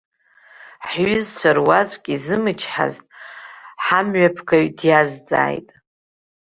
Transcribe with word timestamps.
Ҳҩызцәа 0.89 1.51
руаӡәк 1.57 2.03
изымычҳазт, 2.15 3.05
ҳамҩаԥгаҩ 3.85 4.67
диазҵааит. 4.77 5.67